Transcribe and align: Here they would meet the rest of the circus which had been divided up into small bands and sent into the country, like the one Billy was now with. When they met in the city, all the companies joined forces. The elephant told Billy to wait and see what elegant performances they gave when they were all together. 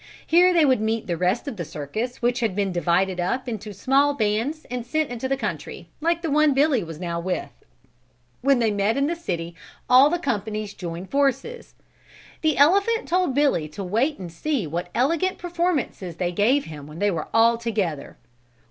Here 0.25 0.51
they 0.51 0.65
would 0.65 0.81
meet 0.81 1.05
the 1.05 1.15
rest 1.15 1.47
of 1.47 1.57
the 1.57 1.63
circus 1.63 2.23
which 2.23 2.39
had 2.39 2.55
been 2.55 2.71
divided 2.71 3.19
up 3.19 3.47
into 3.47 3.71
small 3.71 4.15
bands 4.15 4.65
and 4.71 4.83
sent 4.83 5.11
into 5.11 5.27
the 5.27 5.37
country, 5.37 5.89
like 6.01 6.23
the 6.23 6.31
one 6.31 6.55
Billy 6.55 6.83
was 6.83 6.99
now 6.99 7.19
with. 7.19 7.51
When 8.41 8.57
they 8.57 8.71
met 8.71 8.97
in 8.97 9.05
the 9.05 9.15
city, 9.15 9.53
all 9.87 10.09
the 10.09 10.17
companies 10.17 10.73
joined 10.73 11.11
forces. 11.11 11.75
The 12.41 12.57
elephant 12.57 13.07
told 13.07 13.35
Billy 13.35 13.67
to 13.69 13.83
wait 13.83 14.17
and 14.17 14.31
see 14.31 14.65
what 14.65 14.89
elegant 14.95 15.37
performances 15.37 16.15
they 16.15 16.31
gave 16.31 16.65
when 16.65 16.97
they 16.97 17.11
were 17.11 17.27
all 17.31 17.59
together. 17.59 18.17